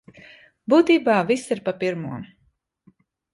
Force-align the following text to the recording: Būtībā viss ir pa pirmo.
Būtībā 0.73 1.17
viss 1.33 1.53
ir 1.57 1.61
pa 1.67 1.75
pirmo. 1.85 2.19